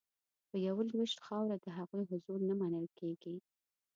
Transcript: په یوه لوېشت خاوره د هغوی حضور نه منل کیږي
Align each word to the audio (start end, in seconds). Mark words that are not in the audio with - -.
په 0.49 0.55
یوه 0.67 0.83
لوېشت 0.89 1.19
خاوره 1.25 1.57
د 1.59 1.67
هغوی 1.77 2.05
حضور 2.11 2.39
نه 2.49 2.53
منل 2.61 2.85
کیږي 2.99 3.35